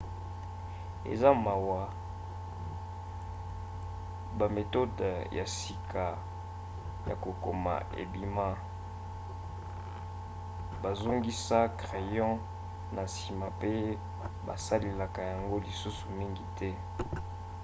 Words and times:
eza 1.11 1.29
mawa 1.45 1.81
bametode 4.39 5.09
ya 5.37 5.45
sika 5.57 6.05
ya 7.09 7.15
kokoma 7.23 7.75
ebima 8.01 8.47
bazongisa 10.83 11.57
crayon 11.79 12.33
na 12.95 13.01
nsima 13.09 13.47
mpe 13.57 13.71
basalelaka 14.47 15.21
yango 15.31 15.55
lisusu 15.65 16.05
mingi 16.17 16.45
te 16.57 16.69